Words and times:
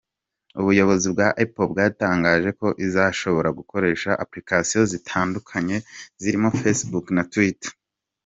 Ubuyobozi 0.59 1.07
bwa 1.13 1.27
Apple 1.43 1.67
bwatangaje 1.71 2.49
ko 2.59 2.67
izashobora 2.85 3.49
gukoresha 3.59 4.09
Applications 4.23 4.89
zitandukanye 4.93 5.77
zirimo 6.21 6.49
Facebook 6.59 7.05
na 7.17 7.23
Twitter. 7.33 7.71